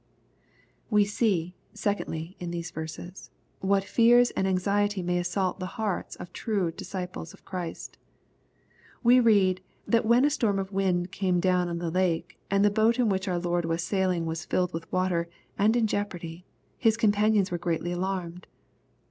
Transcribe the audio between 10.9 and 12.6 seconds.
came down on the lake,"